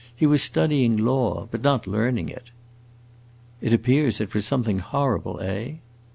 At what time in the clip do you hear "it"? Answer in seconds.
2.29-2.49, 3.61-3.71, 4.19-4.33